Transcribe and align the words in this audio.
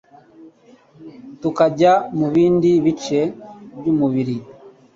tukajya 1.41 1.93
mu 2.17 2.27
bindi 2.33 2.69
bice 2.85 3.19
by'umubiri 3.77 4.35